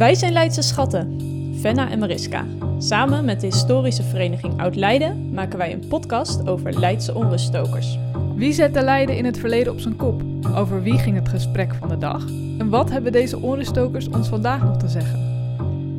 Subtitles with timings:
[0.00, 1.16] Wij zijn Leidse Schatten,
[1.60, 2.44] Venna en Mariska.
[2.78, 7.98] Samen met de historische vereniging Oud-Leiden maken wij een podcast over Leidse onruststokers.
[8.34, 10.22] Wie zette Leiden in het verleden op zijn kop?
[10.54, 12.26] Over wie ging het gesprek van de dag?
[12.58, 15.20] En wat hebben deze onruststokers ons vandaag nog te zeggen?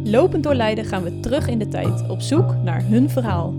[0.04, 3.54] Lopend door Leiden gaan we terug in de tijd op zoek naar hun verhaal.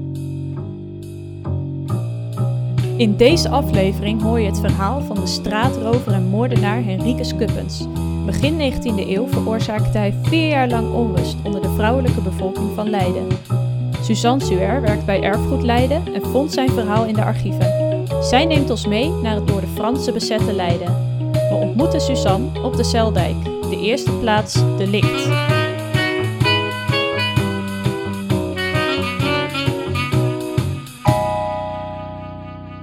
[2.97, 7.87] In deze aflevering hoor je het verhaal van de straatrover en moordenaar Henricus Kuppens.
[8.27, 13.27] Begin 19e eeuw veroorzaakte hij vier jaar lang onrust onder de vrouwelijke bevolking van Leiden.
[14.03, 18.07] Suzanne Suer werkt bij Erfgoed Leiden en vond zijn verhaal in de archieven.
[18.23, 20.87] Zij neemt ons mee naar het door de Fransen bezette Leiden.
[21.33, 25.29] We ontmoeten Suzanne op de Zeldijk, de eerste plaats de Licht.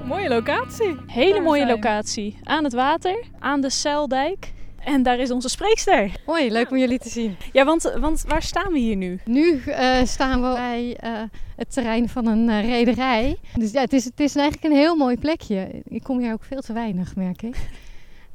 [0.03, 0.95] Mooie locatie.
[1.07, 2.39] Hele mooie locatie.
[2.43, 4.57] Aan het water, aan de Zeldijk.
[4.83, 6.11] En daar is onze spreekster.
[6.25, 7.35] Hoi, leuk om jullie te zien.
[7.51, 9.19] Ja, want, want waar staan we hier nu?
[9.25, 11.21] Nu eh, staan we bij eh,
[11.55, 13.37] het terrein van een eh, rederij.
[13.55, 15.69] Dus ja, het is, het is eigenlijk een heel mooi plekje.
[15.87, 17.55] Ik kom hier ook veel te weinig, merk ik.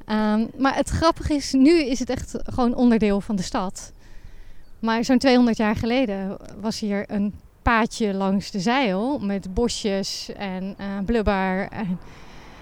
[0.05, 3.93] Ehm, maar het grappige is, nu is het echt gewoon onderdeel van de stad.
[4.79, 10.75] Maar zo'n 200 jaar geleden was hier een paadje langs de zeil met bosjes en
[11.05, 11.67] blubber.
[11.69, 11.99] En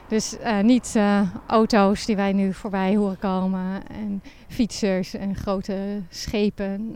[0.07, 6.01] dus eh, niet eh, auto's die wij nu voorbij horen komen en fietsers en grote
[6.09, 6.95] schepen.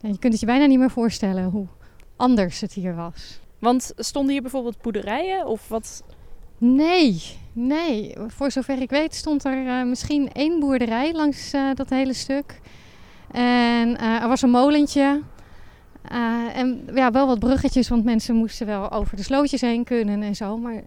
[0.00, 1.66] En je kunt het je bijna niet meer voorstellen hoe
[2.16, 3.40] anders het hier was.
[3.58, 6.02] Want stonden hier bijvoorbeeld boerderijen of wat?
[6.58, 8.16] Nee, nee.
[8.26, 12.60] Voor zover ik weet stond er eh, misschien één boerderij langs dat hele stuk.
[13.30, 15.22] En er was een molentje.
[16.54, 20.36] En ja, wel wat bruggetjes, want mensen moesten wel over de slootjes heen kunnen en
[20.36, 20.56] zo.
[20.56, 20.82] Maar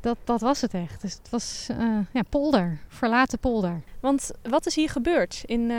[0.00, 1.00] dat, dat was het echt.
[1.00, 3.82] Dus het was eh, ja, polder, verlaten polder.
[4.00, 5.76] Want wat is hier gebeurd in eh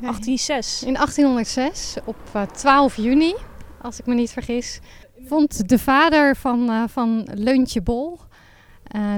[0.00, 0.82] 1806?
[0.82, 3.34] In 1806, op eh, 12 juni,
[3.80, 4.80] als ik me niet vergis,
[5.26, 8.33] vond de vader van, eh, van Leuntje Bol, eh,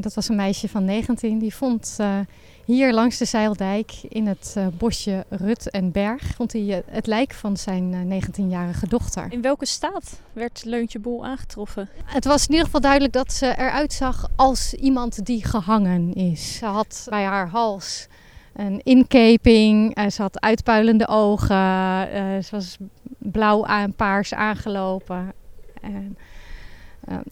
[0.00, 2.18] dat was een meisje van 19, die vond eh,
[2.64, 7.06] hier langs de Zeildijk in het eh, bosje Rut en Berg, vond hij eh, het
[7.06, 9.26] lijk van zijn eh, 19-jarige dochter.
[9.30, 11.88] In welke staat werd Leuntje Bol aangetroffen?
[12.04, 16.56] Het was in ieder geval duidelijk dat ze eruit zag als iemand die gehangen is.
[16.56, 18.08] Ze had bij haar hals
[18.56, 22.76] een inkeping, eh, ze had uitpuilende ogen, eh, ze was
[23.18, 25.32] blauw aan paars aangelopen.
[25.80, 26.24] En, eh,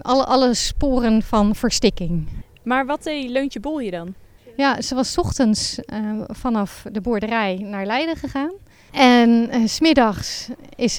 [0.00, 2.28] alle, alle sporen van verstikking.
[2.62, 4.14] Maar wat deed Leuntje Bol hier dan?
[4.56, 8.50] Ja, ze was 's ochtends eh, vanaf de boerderij naar Leiden gegaan.
[8.92, 10.96] En eh, 's smiddags is,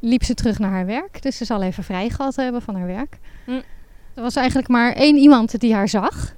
[0.00, 1.22] liep ze terug naar haar werk.
[1.22, 3.18] Dus ze zal even vrij gehad hebben van haar werk.
[3.44, 3.60] Hm.
[4.14, 6.36] Er was eigenlijk maar één iemand die haar zag.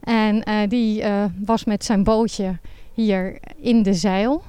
[0.00, 2.58] En eh, die eh, was met zijn bootje
[2.92, 4.42] hier in de zeil.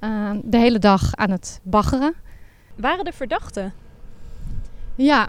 [0.00, 2.14] eh, de hele dag aan het baggeren.
[2.76, 3.72] Waren er verdachten?
[4.94, 5.28] Ja,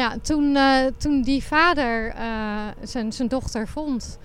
[0.00, 4.18] ja toen, eh, toen die vader eh, zijn, zijn dochter vond,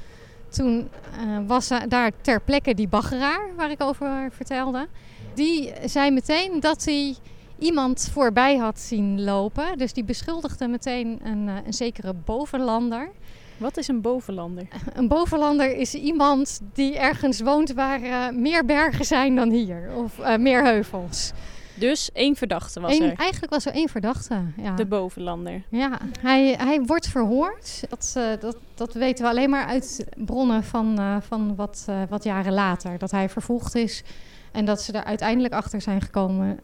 [0.49, 4.87] toen eh, was daar ter plekke die baggeraar waar ik over vertelde.
[5.33, 7.15] Die zei meteen dat hij
[7.59, 9.77] iemand voorbij had zien lopen.
[9.77, 13.11] Dus die beschuldigde meteen een, een zekere bovenlander.
[13.57, 14.67] Wat is een bovenlander?
[14.93, 19.89] Een bovenlander is iemand die ergens woont waar meer bergen zijn dan hier.
[19.95, 21.31] Of meer heuvels.
[21.75, 23.17] Dus één verdachte was Eén- er.
[23.17, 24.41] Eigenlijk was er één verdachte.
[24.57, 24.75] Ja.
[24.75, 25.61] De bovenlander.
[25.69, 27.83] Ja, hij, hij wordt verhoord.
[27.89, 32.01] Dat, eh, dat, dat weten we alleen maar uit bronnen van, eh, van wat, eh,
[32.09, 32.97] wat jaren later.
[32.97, 34.03] Dat hij vervolgd is
[34.51, 36.59] en dat ze er uiteindelijk achter zijn gekomen.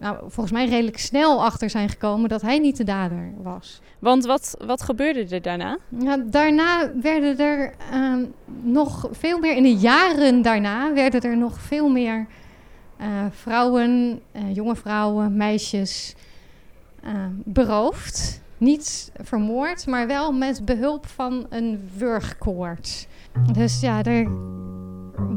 [0.00, 3.80] nou, volgens mij redelijk snel achter zijn gekomen dat hij niet de dader was.
[3.98, 5.78] Want wat, wat gebeurde er daarna?
[5.88, 8.14] Ja, daarna werden er eh,
[8.62, 12.26] nog veel meer, in de jaren daarna, werden er nog veel meer
[13.30, 16.14] vrouwen, eh, jonge vrouwen, meisjes
[17.02, 17.12] eh,
[17.44, 18.40] beroofd.
[18.58, 23.06] Niet vermoord, maar wel met behulp van een wurgkoord.
[23.52, 24.30] Dus ja, er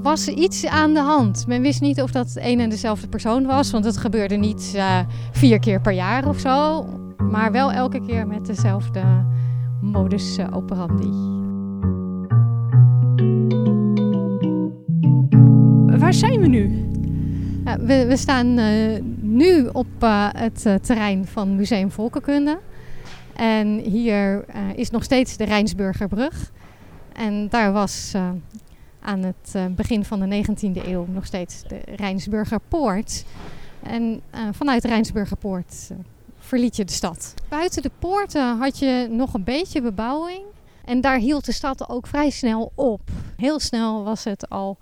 [0.01, 1.47] was iets aan de hand.
[1.47, 4.99] Men wist niet of dat een en dezelfde persoon was, want het gebeurde niet eh,
[5.31, 6.85] vier keer per jaar of zo.
[7.17, 9.01] Maar wel elke keer met dezelfde
[9.81, 11.31] modus eh, operandi.
[15.99, 16.92] Waar zijn we nu?
[17.73, 22.59] Ja, we, we staan eh, nu op eh, het eh, terrein van Museum Volkenkunde.
[23.35, 26.51] En hier is nog steeds de Rijnsburgerbrug.
[27.13, 28.13] En daar was
[29.01, 33.25] aan het begin van de 19e eeuw nog steeds de Rijnsburgerpoort.
[33.83, 34.21] En
[34.51, 35.89] vanuit de Rijnsburgerpoort
[36.39, 37.33] verliet je de stad.
[37.49, 40.41] Buiten de poorten had je nog een beetje bebouwing.
[40.85, 43.01] En daar hield de stad ook vrij snel op.
[43.37, 44.77] Heel snel was het al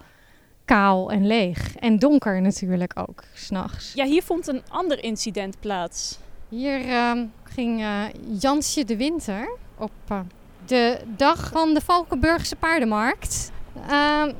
[0.65, 1.75] kaal en leeg.
[1.79, 3.91] En donker natuurlijk ook, s'nachts.
[3.93, 6.17] Ja, hier vond een ander incident plaats.
[6.49, 8.01] Hier ehm, ging eh,
[8.39, 10.19] Jansje de Winter op eh,
[10.65, 13.51] de dag van de Valkenburgse paardenmarkt.
[13.89, 14.31] ehm,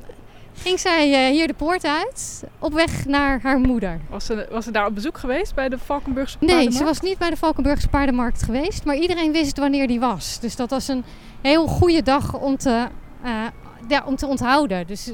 [0.54, 4.00] ging zij eh, hier de poort uit op weg naar haar moeder.
[4.10, 6.88] Was ze, was ze daar op bezoek geweest bij de Valkenburgse Nee, ze paardenmarkt?
[6.88, 10.40] was niet bij de Valkenburgse paardenmarkt geweest, maar iedereen wist wanneer die was.
[10.40, 11.04] Dus dat was een
[11.40, 12.86] heel goede dag om te,
[13.22, 13.44] eh,
[13.88, 14.86] ja, om te onthouden.
[14.86, 15.12] Dus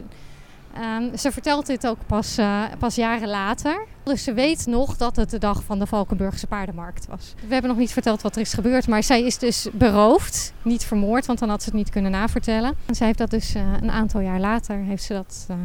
[0.74, 3.86] ehm, ze vertelt dit ook pas, eh, pas jaren later.
[4.02, 7.34] Dus ze weet nog dat het de dag van de Valkenburgse paardenmarkt was.
[7.46, 10.52] We hebben nog niet verteld wat er is gebeurd, maar zij is dus beroofd.
[10.62, 12.74] Niet vermoord, want dan had ze het niet kunnen navertellen.
[12.86, 15.56] En zij heeft dat dus eh, een aantal jaar later, heeft ze dat, eh,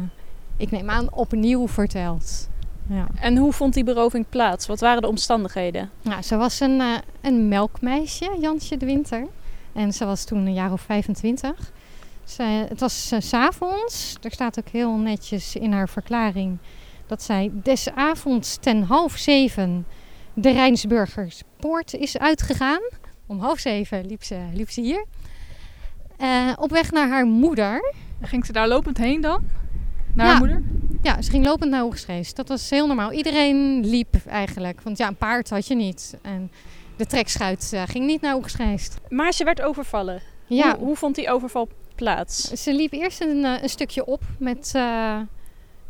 [0.56, 2.48] ik neem aan, opnieuw verteld.
[2.86, 3.06] Ja.
[3.20, 4.66] En hoe vond die beroving plaats?
[4.66, 5.90] Wat waren de omstandigheden?
[6.02, 6.82] Nou, ze was een,
[7.20, 9.26] een melkmeisje, Jansje de Winter.
[9.72, 11.72] En ze was toen een jaar of 25.
[12.24, 14.14] Zij, het was eh, s s'avonds.
[14.22, 16.58] Er staat ook heel netjes in haar verklaring
[17.06, 19.86] dat zij des avonds ten half zeven
[20.34, 22.80] de Rijnsburgerspoort is uitgegaan.
[23.26, 25.04] Om half zeven liep ze, liep ze hier.
[26.16, 27.92] Eh, op weg naar haar moeder.
[28.22, 29.44] Ging ze daar lopend heen dan?
[30.14, 30.32] Naar Ja.
[30.32, 30.62] haar moeder?
[31.02, 32.34] Ja, ze ging lopend naar Hoogstrees.
[32.34, 33.12] Dat was heel normaal.
[33.12, 34.80] Iedereen liep eigenlijk.
[34.82, 36.16] Want ja, een paard had je niet.
[36.22, 36.50] En
[36.96, 38.90] de trekschuit eh, ging niet naar Hoogstrees.
[39.08, 40.22] Maar ze werd overvallen.
[40.46, 42.62] Ja, Hoe, hoe vond die overval plaats?
[42.62, 45.20] ze liep eerst een, eh, een stukje op met eh,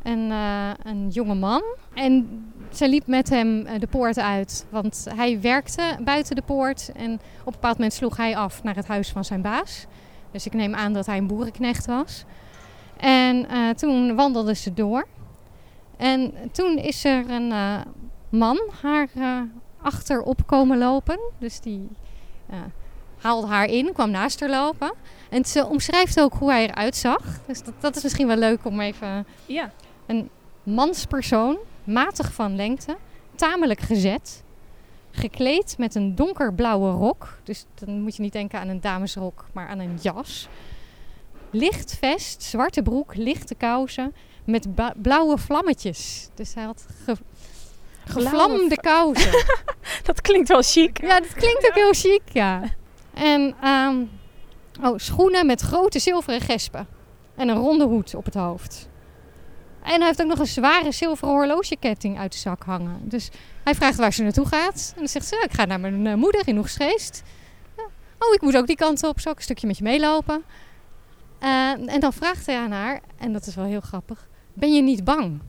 [0.03, 1.63] een, eh, een jonge man.
[1.95, 4.67] En ze liep met hem de poort uit.
[4.71, 6.93] Want hij werkte buiten de poort.
[6.97, 9.87] En op een bepaald moment sloeg hij af naar het huis van zijn baas.
[10.31, 12.25] Dus ik neem aan dat hij een boerenknecht was.
[12.97, 13.47] En
[13.77, 15.07] toen wandelde ze door.
[15.97, 17.53] En toen is er een
[18.29, 19.09] man haar
[19.83, 21.21] achterop komen lopen.
[21.39, 21.89] Dus die
[23.25, 24.93] haalde haar in, kwam naast haar lopen.
[25.31, 27.23] En ze omschrijft ook hoe hij eruit zag.
[27.47, 29.27] Dus dat, dat is misschien wel leuk om even...
[29.47, 29.71] Ja.
[30.63, 32.97] Manspersoon, matig van lengte,
[33.35, 34.43] tamelijk gezet.
[35.11, 37.39] Gekleed met een donkerblauwe rok.
[37.43, 40.49] Dus dan moet je niet denken aan een damesrok, maar aan een jas.
[41.51, 44.67] Licht vest, zwarte broek, lichte kousen met
[45.03, 46.29] blauwe vlammetjes.
[46.35, 47.17] Dus hij had ge-
[48.05, 49.45] gevlamde kousen.
[50.03, 51.01] Dat klinkt wel chic.
[51.01, 52.63] Ja, dat klinkt ook heel chic, ja.
[53.15, 54.05] En ehm,
[54.83, 56.87] oh, schoenen met grote zilveren gespen.
[57.37, 58.89] En een ronde hoed op het hoofd.
[59.83, 63.01] En hij heeft ook nog een zware zilveren horlogeketting uit de zak hangen.
[63.03, 63.31] Dus
[63.65, 64.91] hij vraagt waar ze naartoe gaat.
[64.95, 67.23] En dan zegt ze, "Ja, ik ga naar mijn eh, moeder in Oegstgeest.
[68.19, 69.21] Oh, ik moet ook die kant op.
[69.21, 70.45] Zal ik een stukje met je meelopen?
[71.39, 74.29] Eh, en dan vraagt hij aan haar, en dat is wel heel grappig.
[74.53, 75.41] Ben je niet bang?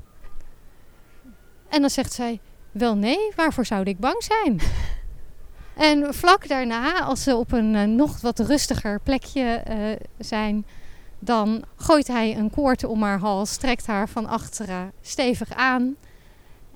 [1.69, 2.39] En dan zegt zij,
[2.71, 4.59] wel nee, waarvoor zou ik bang zijn?
[5.75, 9.77] En vlak daarna, als ze op een eh, nog wat rustiger plekje eh,
[10.17, 10.65] zijn,
[11.19, 15.95] dan gooit hij een koord om haar hals, trekt haar van achteren stevig aan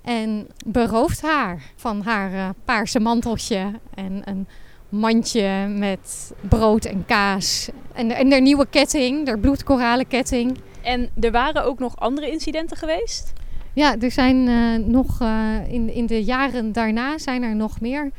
[0.01, 4.47] en berooft haar van haar eh, paarse manteltje en een
[4.89, 7.69] mandje met brood en kaas.
[7.93, 10.57] En, en haar nieuwe ketting, haar bloedkoralen ketting.
[10.81, 13.33] En er waren ook nog andere incidenten geweest?
[13.73, 14.43] Ja, er zijn
[14.91, 15.21] nog
[15.67, 18.11] in, in de jaren daarna zijn er nog meer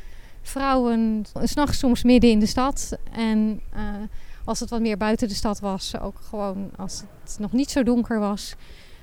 [0.51, 2.99] vrouwen, s'nachts soms midden in de stad.
[3.13, 3.83] En eh,
[4.45, 7.83] als het wat meer buiten de stad was, ook gewoon als het nog niet zo
[7.83, 8.55] donker was,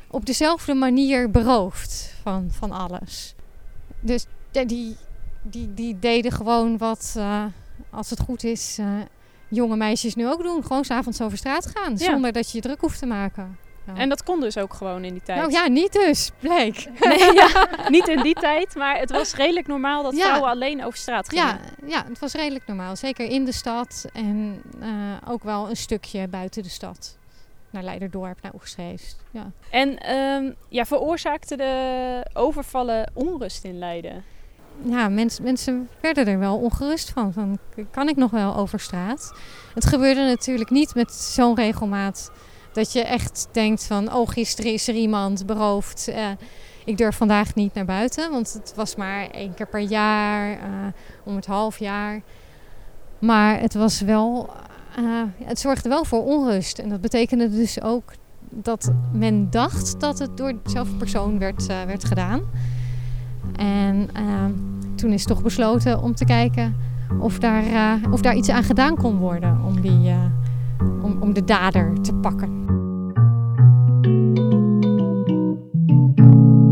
[0.08, 3.36] op dezelfde manier beroofd van, van alles.
[4.00, 4.96] Dus die,
[5.42, 7.44] die, die deden gewoon wat, eh,
[7.90, 8.88] als het goed is, eh,
[9.50, 10.64] jonge meisjes nu ook doen.
[10.64, 11.98] Gewoon s'avonds over straat gaan, Ja.
[12.12, 13.58] zonder dat je je druk hoeft te maken.
[13.88, 13.96] Ja.
[13.96, 15.40] En dat kon dus ook gewoon in die tijd.
[15.40, 16.88] Nou ja, niet dus, bleek.
[17.08, 20.98] Nee, ja, niet in die tijd, maar het was redelijk normaal dat vrouwen alleen over
[20.98, 21.46] straat gingen.
[21.46, 22.96] Ja, ja, het was redelijk normaal.
[22.96, 24.90] Zeker in de stad en eh,
[25.28, 27.18] ook wel een stukje buiten de stad.
[27.70, 29.18] Naar Leiderdorp, naar Oegstgeest.
[29.32, 29.52] Ja.
[29.70, 34.24] En ehm, ja, veroorzaakte de overvallen onrust in Leiden?
[34.84, 37.34] ja, mens, mensen werden er wel ongerust van.
[37.34, 37.58] van.
[37.92, 39.34] Kan ik nog wel over straat?
[39.74, 42.32] Het gebeurde natuurlijk niet met zo'n regelmaat
[42.72, 44.14] dat je echt denkt van...
[44.14, 46.08] oh, gisteren is er iemand beroofd.
[46.08, 46.30] eh,
[46.86, 48.32] ik durf vandaag niet naar buiten.
[48.32, 50.60] Want het was maar één keer per jaar, eh,
[51.24, 52.22] om het half jaar.
[53.20, 54.50] Maar het was wel...
[54.96, 55.04] eh,
[55.44, 56.80] het zorgde wel voor onrust.
[56.80, 58.14] En dat betekende dus ook
[58.50, 62.42] dat men dacht dat het door dezelfde persoon werd, werd gedaan.
[63.56, 64.52] En ehm,
[64.96, 66.76] toen is toch besloten om te kijken
[67.20, 70.14] of daar, of daar iets aan gedaan kon worden om, die,
[70.80, 72.66] om, om de dader te pakken.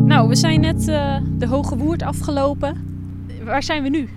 [0.06, 2.94] Nou, we zijn net eh, de Hoge Woerd afgelopen.
[3.44, 4.10] Waar zijn we nu?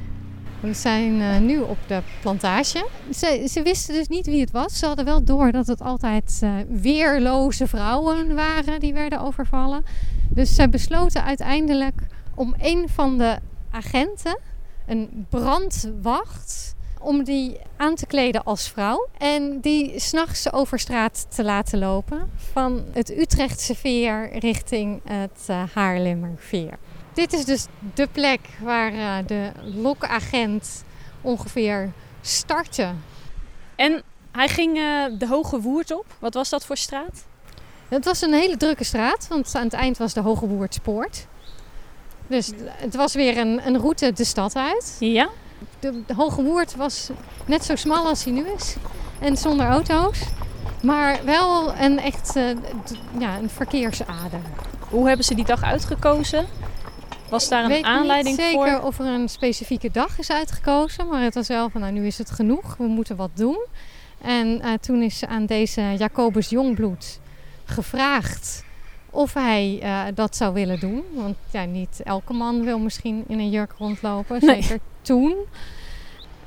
[0.61, 2.89] We zijn uh, nu op de plantage.
[3.13, 4.79] Ze, ze, wisten dus niet wie het was.
[4.79, 9.85] Ze hadden wel door dat het altijd uh, weerloze vrouwen waren die werden overvallen.
[10.29, 12.01] Dus zij besloten uiteindelijk
[12.35, 13.39] om een van de
[13.71, 14.39] agenten,
[14.87, 19.09] een brandwacht, om die aan te kleden als vrouw.
[19.19, 22.31] En die s'nachts over straat te laten lopen.
[22.53, 26.79] Van het Utrechtse veer richting het uh, Haarlemmer veer.
[27.13, 30.85] Dit is dus de plek waar uh, de lokagent
[31.21, 32.91] ongeveer startte.
[33.77, 34.03] En
[34.33, 36.07] hij ging uh, de Hoge Woerd op.
[36.19, 37.25] Wat was dat voor straat?
[37.89, 41.27] Het was een hele drukke straat, want aan het eind was de Hoge Woerdspoort.
[42.27, 44.97] Dus het was weer een, een route de stad uit.
[44.99, 45.29] Ja.
[45.81, 47.11] De, de Hoge Woerd was
[47.47, 48.77] net zo smal als hij nu is.
[49.19, 50.19] En zonder auto's.
[50.83, 52.45] Maar wel een echt uh,
[53.19, 54.41] ja, een verkeersader.
[54.89, 56.47] Hoe hebben ze die dag uitgekozen?
[57.31, 58.81] Was daar een weet aanleiding niet zeker voor?
[58.81, 61.09] of er een specifieke dag is uitgekozen.
[61.09, 62.77] Maar het was wel van, nou nu is het genoeg.
[62.77, 63.67] We moeten wat doen.
[64.21, 67.21] En uh, toen is aan deze Jacobus Jongbloed
[67.65, 68.65] gevraagd
[69.11, 71.05] of hij uh, dat zou willen doen.
[71.15, 74.47] Want ja, niet elke man wil misschien in een jurk rondlopen.
[74.47, 74.81] Nee.
[75.09, 75.37] Toen.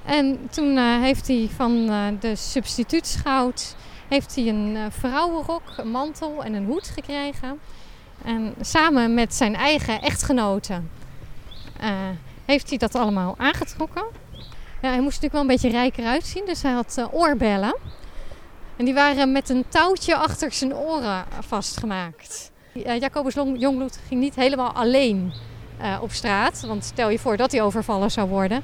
[0.05, 3.75] En toen uh, heeft hij van uh, de substituutschout
[4.07, 7.59] heeft hij een vrouwenrok, een mantel en een hoed gekregen.
[8.25, 10.81] En samen met zijn eigen echtgenote
[12.45, 14.03] heeft hij dat allemaal aangetrokken.
[14.81, 17.75] Ja, hij moest natuurlijk wel een beetje rijker uitzien, dus hij had oorbellen.
[18.75, 22.51] En die waren met een touwtje achter zijn oren vastgemaakt.
[22.73, 25.33] Jacobus Jongbloed ging niet helemaal alleen
[26.01, 26.61] op straat.
[26.67, 28.61] Want stel je voor dat hij overvallen zou worden.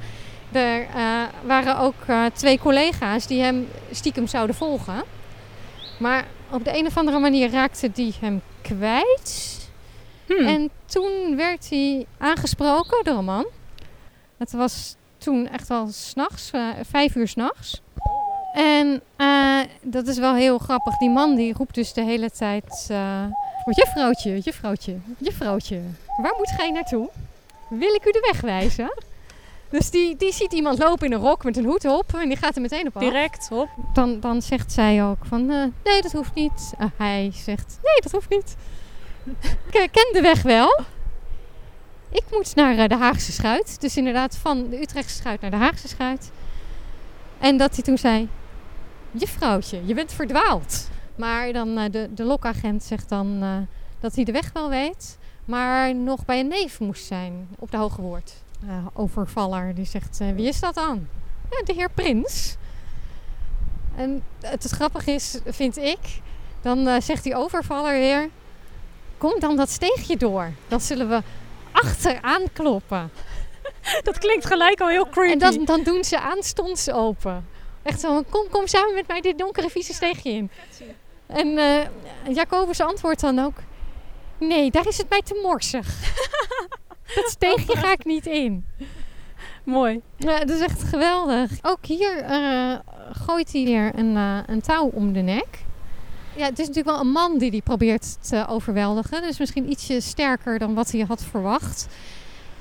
[0.51, 1.95] Er uh, waren ook
[2.33, 5.03] twee collega's die hem stiekem zouden volgen.
[5.99, 9.59] Maar op de een of andere manier raakte die hem kwijt.
[10.25, 10.47] Hmm.
[10.47, 13.45] En toen werd hij aangesproken door een man.
[14.37, 16.51] Het was toen echt wel s'nachts,
[16.89, 17.81] vijf uur s'nachts.
[18.53, 20.97] En uh, dat is wel heel grappig.
[20.97, 22.87] Die man die roept dus de hele tijd...
[22.91, 23.23] Uh,
[23.69, 25.81] juffrouwtje, juffrouwtje, juffrouwtje.
[26.17, 27.09] Waar moet gij naartoe?
[27.69, 28.91] Wil ik u de weg wijzen?
[29.69, 32.13] Dus die, die ziet iemand lopen in een rok met een hoed op.
[32.13, 33.01] En die gaat er meteen op af.
[33.01, 33.69] Direct op.
[33.93, 35.41] Dan, dan zegt zij ook van...
[35.41, 36.73] Uh, nee, dat hoeft niet.
[36.97, 37.79] hij zegt...
[37.83, 38.55] Nee, dat hoeft niet.
[39.71, 40.79] ik ken de weg wel.
[42.09, 43.81] Ik moet naar de Haagse Schuit.
[43.81, 46.31] Dus inderdaad van de Utrechtse Schuit naar de Haagse Schuit.
[47.39, 48.29] En dat hij toen zei...
[49.11, 50.89] Juffrouwtje, je bent verdwaald.
[51.15, 53.43] Maar dan de, de lokagent zegt dan
[53.99, 55.17] dat hij de weg wel weet.
[55.47, 58.33] Maar nog bij een neef moest zijn op de Hoge Woord.
[58.63, 61.07] Uh, overvaller die zegt, wie is dat dan?
[61.49, 62.55] Ja, de heer Prins.
[63.95, 65.99] En het, het grappige is, vind ik...
[66.61, 68.29] Dan zegt die overvaller weer...
[69.17, 70.51] Kom dan dat steegje door.
[70.67, 71.21] Dan zullen we
[71.71, 73.11] achteraan kloppen.
[74.03, 75.31] Dat klinkt gelijk al heel creepy.
[75.31, 77.47] En dan, dan doen ze aanstonds open.
[77.83, 80.49] Echt zo, kom, kom samen met mij dit donkere vieze steegje in.
[81.25, 81.81] En uh,
[82.35, 83.57] Jacobus antwoordt dan ook...
[84.37, 85.87] Nee, daar is het mij te morsig.
[87.15, 88.65] dat steegje ga ik niet in.
[89.63, 90.01] Mooi.
[90.17, 91.51] Ja, dat is echt geweldig.
[91.61, 92.75] Ook hier uh,
[93.11, 95.65] gooit hij weer een, uh, een touw om de nek.
[96.35, 99.21] Ja, het is natuurlijk wel een man die die probeert te overweldigen.
[99.21, 101.87] Dus misschien ietsje sterker dan wat hij had verwacht.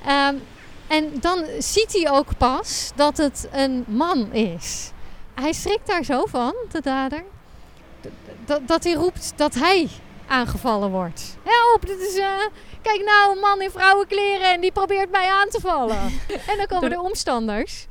[0.07, 0.41] Um,
[0.87, 4.91] en dan ziet hij ook pas dat het een man is.
[5.33, 7.23] Hij schrikt daar zo van, de dader,
[8.45, 9.89] dat, dat hij roept dat hij
[10.27, 11.37] aangevallen wordt.
[11.43, 12.25] Help, dit is, uh,
[12.81, 15.97] kijk nou, een man in vrouwenkleren en die probeert mij aan te vallen.
[16.49, 17.87] en dan komen de omstanders.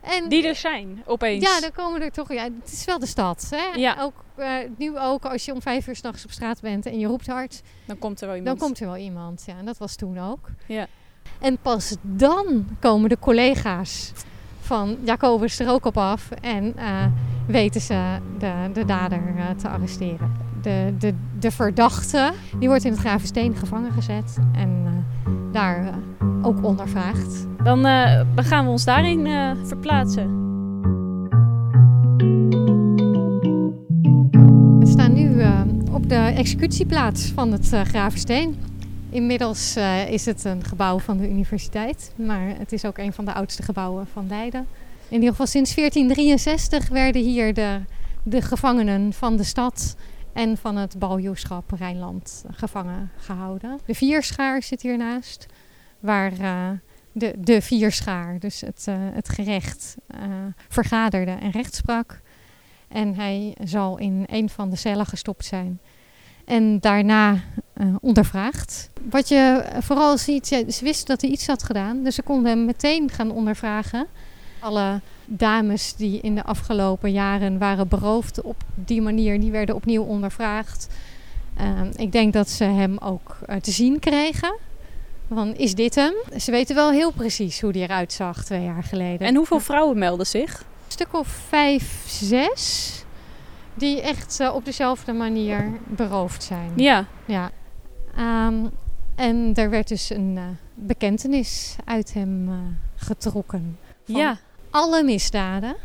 [0.00, 1.44] En, die er zijn, opeens.
[1.44, 3.46] Ja, dan komen er toch, ja, het is wel de stad.
[3.50, 3.78] Hè?
[3.78, 3.96] Ja.
[4.00, 7.06] Ook, uh, nu ook, als je om vijf uur s'nachts op straat bent en je
[7.06, 7.62] roept hard.
[7.86, 8.58] Dan komt er wel iemand.
[8.58, 9.56] Dan komt er wel iemand, ja.
[9.58, 10.48] En dat was toen ook.
[10.66, 10.86] Ja.
[11.38, 14.12] En pas dan komen de collega's
[14.60, 17.06] van Jacobus er ook op af en uh,
[17.46, 20.45] weten ze de, de dader uh, te arresteren.
[20.66, 25.94] De, de, de verdachte die wordt in het Gravensteen gevangen gezet en uh, daar
[26.42, 27.46] ook ondervraagd.
[27.62, 27.82] Dan,
[28.34, 29.26] dan, gaan we ons daarin
[29.66, 30.26] verplaatsen.
[34.78, 35.44] We staan nu
[35.92, 38.56] op de executieplaats van het Gravensteen.
[39.10, 39.76] Inmiddels
[40.08, 43.62] is het een gebouw van de universiteit, maar het is ook een van de oudste
[43.62, 44.66] gebouwen van Leiden.
[45.08, 47.80] In ieder geval sinds 1463 werden hier de,
[48.22, 49.96] de gevangenen van de stad
[50.36, 53.78] en van het baljoeschap Rijnland gevangen gehouden.
[53.86, 55.46] De vierschaar zit hiernaast,
[56.00, 56.70] waar uh,
[57.12, 59.96] de, de vierschaar, dus het, uh, het gerecht,
[60.68, 62.20] vergaderde en recht sprak.
[62.88, 65.80] En hij zal in een van de cellen gestopt zijn.
[66.44, 67.40] En daarna
[68.00, 68.90] ondervraagd.
[69.10, 72.02] Wat je vooral ziet, ze wisten dat hij iets had gedaan.
[72.02, 74.06] Dus ze konden hem meteen gaan ondervragen.
[74.58, 80.02] Alle dames die in de afgelopen jaren waren beroofd op die manier, die werden opnieuw
[80.02, 80.88] ondervraagd.
[81.56, 84.56] Ehm, ik denk dat ze hem ook eh, te zien kregen.
[85.28, 86.14] Van, is dit hem?
[86.38, 89.26] Ze weten wel heel precies hoe die eruit zag twee jaar geleden.
[89.26, 90.60] En hoeveel vrouwen melden zich?
[90.60, 92.92] Een stuk of vijf, zes.
[93.74, 96.72] Die echt eh, op dezelfde manier beroofd zijn.
[96.76, 97.06] Ja.
[97.24, 97.50] Ja.
[98.16, 98.66] Ehm,
[99.14, 100.42] en er werd dus een uh,
[100.74, 102.50] bekentenis uit hem
[102.96, 103.78] getrokken.
[104.04, 104.38] Van Ja.
[104.76, 105.76] Alle misdaden.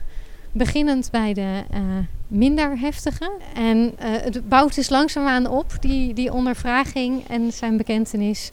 [0.51, 1.79] Beginnend bij de uh,
[2.27, 3.31] minder heftige.
[3.53, 8.51] En het bouwt dus langzaamaan op, die, die ondervraging en zijn bekentenis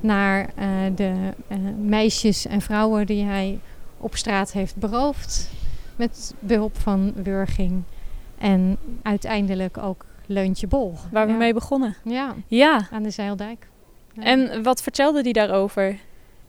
[0.00, 0.50] naar
[0.94, 1.12] de
[1.78, 3.58] meisjes en vrouwen die hij
[3.98, 5.50] op straat heeft beroofd.
[5.96, 7.82] Met behulp van wurging.
[8.38, 10.94] En uiteindelijk ook Leuntje Bol.
[11.10, 11.38] Waar we ja.
[11.38, 11.96] mee begonnen.
[12.04, 12.88] Ja, Ja.
[12.92, 13.68] aan de Zeildijk.
[14.12, 14.22] Ja.
[14.22, 15.96] En wat vertelde hij daarover?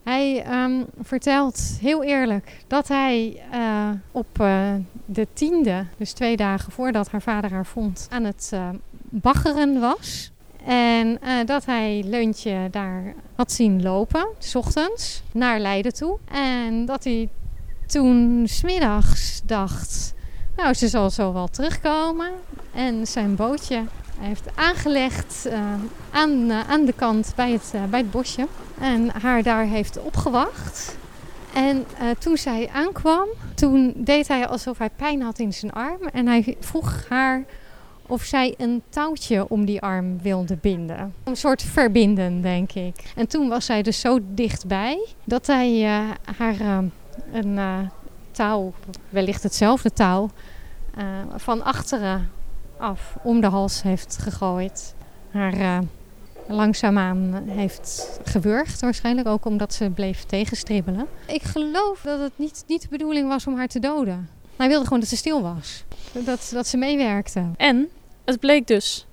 [0.09, 4.73] Hij um, vertelt heel eerlijk dat hij uh, op uh,
[5.05, 8.69] de tiende, dus twee dagen voordat haar vader haar vond, aan het uh,
[9.09, 10.31] baggeren was.
[10.65, 16.17] En dat hij Leuntje daar had zien lopen, s ochtends, naar Leiden toe.
[16.31, 17.29] En dat hij
[17.87, 20.13] toen smiddags dacht,
[20.55, 22.31] nou ze zal zo wel terugkomen.
[22.73, 23.83] En zijn bootje
[24.19, 25.73] heeft aangelegd uh,
[26.11, 28.47] aan, uh, aan de kant bij het, uh, bij het bosje.
[28.79, 30.97] En haar daar heeft opgewacht.
[31.53, 31.85] En
[32.19, 36.01] toen zij aankwam, toen deed hij alsof hij pijn had in zijn arm.
[36.13, 37.43] En hij vroeg haar
[38.07, 41.13] of zij een touwtje om die arm wilde binden.
[41.23, 43.11] Een soort verbinden, denk ik.
[43.15, 45.81] En toen was zij dus zo dichtbij dat hij
[46.37, 46.61] haar
[47.31, 47.59] een
[48.31, 48.73] touw,
[49.09, 50.29] wellicht hetzelfde touw,
[51.35, 52.29] van achteren
[52.79, 54.95] af om de hals heeft gegooid.
[55.31, 55.77] Haar uh,
[56.47, 61.07] langzaamaan heeft gewurgd waarschijnlijk, ook omdat ze bleef tegenstribbelen.
[61.25, 64.29] Ik geloof dat het niet, niet de bedoeling was om haar te doden.
[64.55, 65.83] Hij wilde gewoon dat ze stil was.
[66.11, 67.43] Dat, dat ze meewerkte.
[67.57, 67.89] En
[68.25, 69.07] het bleek dus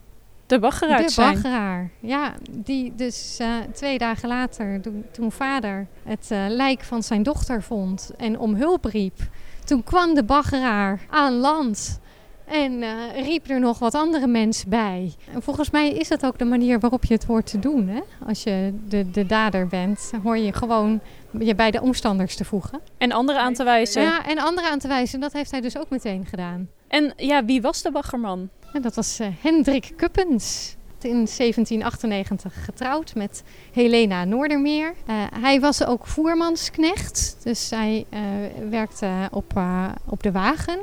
[0.46, 1.32] de baggeraar De te zijn.
[1.34, 2.34] baggeraar, ja.
[2.50, 7.62] Die dus uh, twee dagen later, toen, toen vader het uh, lijk van zijn dochter
[7.62, 9.18] vond en om hulp riep...
[9.66, 12.00] Toen kwam de baggeraar aan land
[12.46, 12.90] en uh,
[13.24, 15.14] riep er nog wat andere mensen bij.
[15.32, 17.88] En volgens mij is dat ook de manier waarop je het hoort te doen.
[17.88, 18.00] Hè?
[18.26, 22.80] Als je de, de dader bent, hoor je gewoon je bij de omstanders te voegen.
[22.98, 24.02] En anderen aan te wijzen.
[24.02, 25.20] Ja, en anderen aan te wijzen.
[25.20, 26.68] Dat heeft hij dus ook meteen gedaan.
[26.88, 28.48] En ja, wie was de baggerman?
[28.72, 30.76] En dat was uh, Hendrik Kuppens.
[31.00, 34.94] In 1798 getrouwd met Helena Noordermeer.
[35.10, 37.36] Uh, hij was ook voermansknecht.
[37.42, 38.20] Dus hij uh,
[38.70, 40.78] werkte op, uh, op de wagen.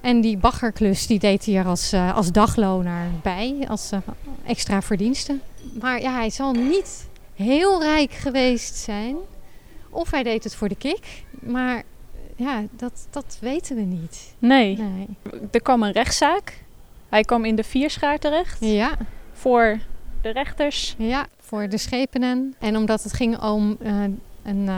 [0.00, 3.98] En die baggerklus die deed hij er als, uh, als dagloner bij, als uh,
[4.46, 5.40] extra verdiensten.
[5.80, 9.16] Maar ja, hij zal niet heel rijk geweest zijn.
[9.90, 11.24] Of hij deed het voor de kick.
[11.30, 11.82] Maar
[12.36, 14.34] ja, dat, dat weten we niet.
[14.38, 14.76] Nee.
[14.76, 15.08] nee.
[15.50, 16.64] Er kwam een rechtszaak.
[17.08, 18.56] Hij kwam in de vierschaar terecht.
[18.60, 18.96] Ja.
[19.32, 19.78] Voor
[20.22, 20.94] de rechters.
[20.98, 22.54] Ja, voor de schepenen.
[22.58, 24.04] En omdat het ging om uh,
[24.42, 24.70] een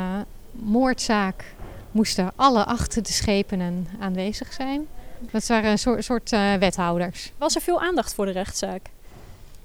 [0.53, 1.44] moordzaak,
[1.90, 4.87] moesten alle acht de schepenen aanwezig zijn.
[5.31, 7.33] Dat waren een soort, soort uh, wethouders.
[7.39, 8.83] Was er veel aandacht voor de rechtszaak?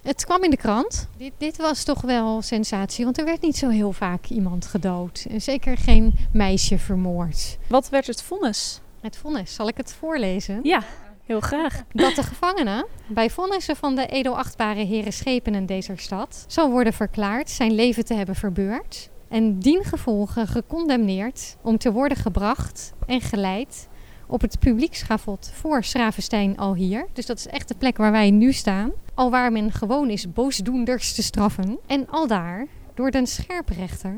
[0.01, 1.07] Het kwam in de krant.
[1.17, 5.25] Dit, dit, was toch wel sensatie, want er werd niet zo heel vaak iemand gedood.
[5.29, 7.57] En zeker geen meisje vermoord.
[7.67, 8.79] Wat werd het vonnis?
[9.01, 10.59] Het vonnis, zal ik het voorlezen?
[10.63, 10.83] Ja,
[11.25, 11.83] heel graag.
[11.93, 17.49] Dat de gevangene bij vonnissen van de edelachtbare heren schepenen deze stad zal worden verklaard
[17.49, 19.09] zijn leven te hebben verbeurd.
[19.27, 23.87] En diengevolge gecondemneerd om te worden gebracht en geleid
[24.29, 27.07] op het publiekschavot voor Schravestein al hier.
[27.13, 28.91] Dus dat is echt de plek waar wij nu staan.
[29.13, 31.79] Al waar men gewoon is boosdoenders te straffen.
[31.87, 34.15] En al daar door den scherprechter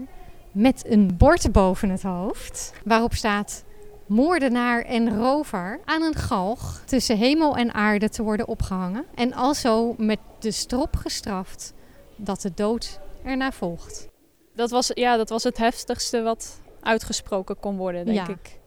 [0.51, 2.73] met een bord boven het hoofd.
[2.83, 3.63] Waarop staat
[4.05, 9.05] moordenaar en rover aan een galg tussen hemel en aarde te worden opgehangen.
[9.15, 11.73] En alzo met de strop gestraft
[12.15, 14.09] dat de dood erna volgt.
[14.55, 18.27] Dat was, ja, dat was het heftigste wat uitgesproken kon worden, denk ja.
[18.27, 18.59] ik.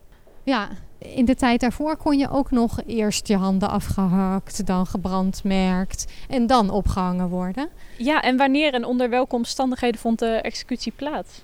[0.43, 0.69] Ja,
[1.05, 6.47] in de tijd daarvoor kon je ook nog eerst je handen afgehakt, dan gebrandmerkt en
[6.47, 7.69] dan opgehangen worden.
[7.99, 11.43] Ja, en wanneer en onder welke omstandigheden vond de executie plaats?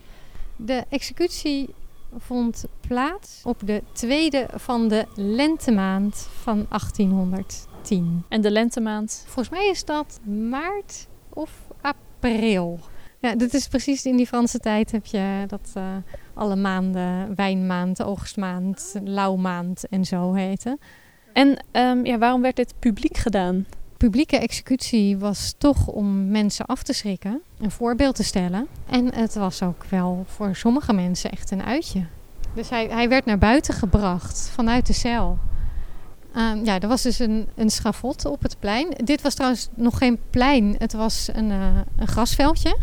[0.56, 1.74] De executie
[2.18, 8.24] vond plaats op de tweede van de lentemaand van 1810.
[8.28, 9.22] En de lentemaand?
[9.26, 12.78] Volgens mij is dat maart of april.
[13.20, 15.84] Ja, dit is precies in die Franse tijd heb je dat uh,
[16.34, 20.78] alle maanden, wijnmaand, oogstmaand, lauwmaand en zo heten.
[21.32, 23.66] En um, ja, waarom werd dit publiek gedaan?
[23.96, 28.66] Publieke executie was toch om mensen af te schrikken, een voorbeeld te stellen.
[28.86, 32.04] En het was ook wel voor sommige mensen echt een uitje.
[32.54, 35.38] Dus hij, hij werd naar buiten gebracht vanuit de cel.
[36.34, 38.88] Ehm, ja, er was dus een, een schavot op het plein.
[39.04, 42.76] Dit was trouwens nog geen plein, het was een, eh, een grasveldje.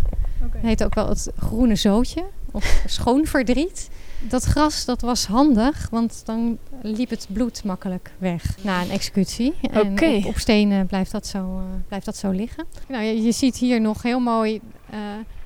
[0.53, 3.89] Het heet ook wel het groene zootje of schoonverdriet.
[4.19, 9.53] Dat gras dat was handig, want dan liep het bloed makkelijk weg na een executie.
[9.71, 12.65] En op stenen blijft dat zo, eh, blijft dat zo liggen.
[12.87, 14.99] Nou, je, je ziet hier nog heel mooi eh,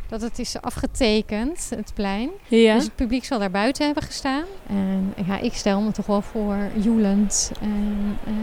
[0.07, 2.29] dat het is afgetekend, het plein.
[2.47, 2.73] Ja.
[2.73, 4.43] Dus het publiek zal daar buiten hebben gestaan.
[4.67, 7.51] En ja, ik stel me toch wel voor joelend.
[7.61, 8.33] En eh,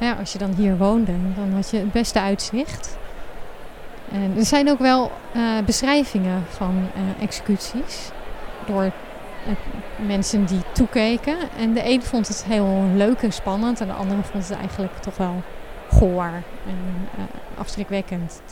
[0.00, 2.96] ja, als je dan hier woonde, dan had je het beste uitzicht.
[4.12, 8.10] En er zijn ook wel eh, beschrijvingen van eh, executies
[8.66, 8.92] door eh,
[10.06, 11.36] mensen die toekeken.
[11.58, 14.96] En de een vond het heel leuk en spannend en de andere vond het eigenlijk
[14.96, 15.42] toch wel
[15.90, 16.32] goor
[16.66, 18.42] en eh, afschrikwekkend.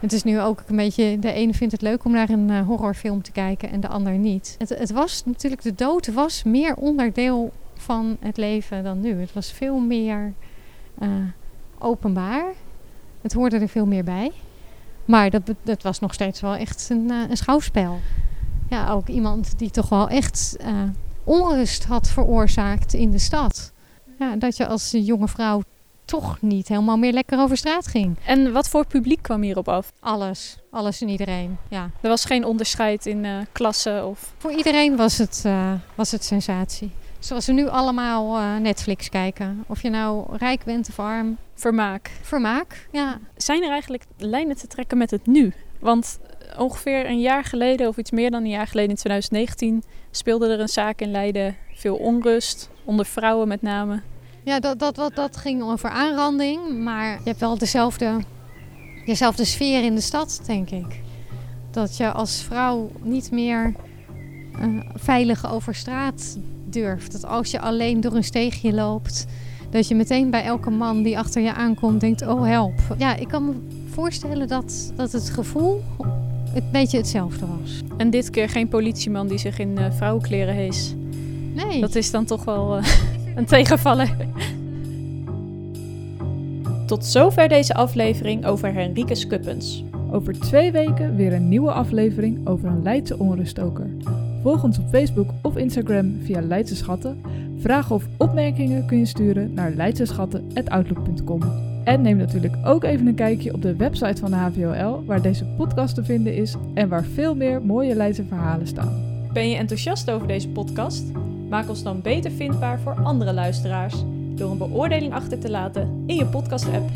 [0.00, 2.66] Het is nu ook een beetje, de ene vindt het leuk om naar een eh,
[2.66, 4.54] horrorfilm te kijken en de ander niet.
[4.58, 9.20] Het, het was natuurlijk, de dood was meer onderdeel van het leven dan nu.
[9.20, 10.32] Het was veel meer
[10.98, 11.08] eh,
[11.78, 12.44] openbaar.
[13.20, 14.32] Het hoorde er veel meer bij.
[15.06, 15.30] Maar
[15.62, 18.00] dat, was nog steeds wel echt een, eh, een schouwspel.
[18.68, 20.82] Ja, ook iemand die toch wel echt eh,
[21.24, 23.72] onrust had veroorzaakt in de stad.
[24.18, 25.62] Ja, dat je als jonge vrouw
[26.04, 28.16] toch niet helemaal meer lekker over straat ging.
[28.26, 29.92] En wat voor publiek kwam hierop af?
[30.00, 31.58] Alles, alles en iedereen.
[31.68, 31.90] Ja.
[32.00, 34.32] Er was geen onderscheid in eh klassen of...
[34.38, 36.90] Voor iedereen was het, eh, was het sensatie.
[37.18, 39.64] Zoals we nu allemaal Netflix kijken.
[39.66, 41.36] Of je nou rijk bent of arm.
[41.56, 42.10] Vermaak.
[42.22, 43.18] Vermaak, ja.
[43.36, 45.52] Zijn er eigenlijk lijnen te trekken met het nu?
[45.80, 49.82] Want eh, ongeveer een jaar geleden, of iets meer dan een jaar geleden, in 2019,
[50.10, 51.56] speelde er een zaak in Leiden.
[51.74, 54.02] Veel onrust, onder vrouwen met name.
[54.42, 56.78] Ja, dat, dat, dat, dat ging over aanranding.
[56.82, 58.20] Maar je hebt wel dezelfde,
[59.04, 61.00] dezelfde sfeer in de stad, denk ik.
[61.70, 63.74] Dat je als vrouw niet meer
[64.60, 67.12] eh, veilig over straat durft.
[67.12, 69.26] Dat als je alleen door een steegje loopt,
[69.70, 72.74] dat je meteen bij elke man die achter je aankomt denkt, oh help.
[72.98, 73.52] Ja, ik kan me
[73.90, 75.82] voorstellen dat, dat het gevoel
[76.54, 77.82] een beetje hetzelfde was.
[77.96, 80.94] En dit keer geen politieman die zich in eh, vrouwenkleren hees.
[81.54, 81.80] Nee.
[81.80, 82.84] Dat is dan toch wel eh,
[83.36, 84.16] een tegenvaller.
[86.86, 89.84] Tot zover deze aflevering over Henricus Kuppens.
[90.10, 93.86] Over twee weken weer een nieuwe aflevering over een Leidse onruststoker.
[94.46, 97.22] Volg ons op Facebook of Instagram via Leidse Schatten.
[97.58, 101.40] Vragen of opmerkingen kun je sturen naar leidseschatten.outlook.com.
[101.84, 105.44] En neem natuurlijk ook even een kijkje op de website van de HVOL, waar deze
[105.44, 109.02] podcast te vinden is en waar veel meer mooie Leidse verhalen staan.
[109.32, 111.04] Ben je enthousiast over deze podcast?
[111.48, 113.94] Maak ons dan beter vindbaar voor andere luisteraars
[114.34, 116.88] door een beoordeling achter te laten in je podcast-app.